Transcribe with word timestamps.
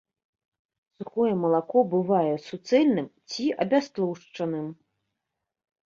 Сухое 1.01 1.33
малако 1.41 1.79
бывае 1.93 2.33
суцэльным 2.47 3.07
ці 3.29 3.43
абястлушчаным. 3.67 4.67